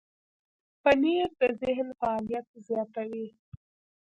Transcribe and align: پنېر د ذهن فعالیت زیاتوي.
پنېر 0.81 1.29
د 1.39 1.41
ذهن 1.61 1.87
فعالیت 1.99 2.47
زیاتوي. 2.67 3.27